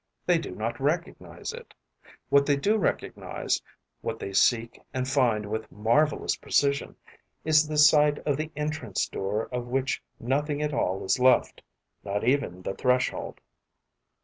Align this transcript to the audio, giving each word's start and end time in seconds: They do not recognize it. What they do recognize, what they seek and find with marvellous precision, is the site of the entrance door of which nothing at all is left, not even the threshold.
They 0.25 0.39
do 0.39 0.55
not 0.55 0.79
recognize 0.79 1.53
it. 1.53 1.75
What 2.29 2.47
they 2.47 2.55
do 2.55 2.75
recognize, 2.75 3.61
what 4.01 4.17
they 4.17 4.33
seek 4.33 4.81
and 4.95 5.07
find 5.07 5.45
with 5.45 5.71
marvellous 5.71 6.35
precision, 6.35 6.95
is 7.45 7.67
the 7.67 7.77
site 7.77 8.17
of 8.25 8.35
the 8.35 8.49
entrance 8.55 9.07
door 9.07 9.45
of 9.53 9.67
which 9.67 10.01
nothing 10.19 10.59
at 10.63 10.73
all 10.73 11.05
is 11.05 11.19
left, 11.19 11.61
not 12.03 12.23
even 12.23 12.63
the 12.63 12.73
threshold. 12.73 13.41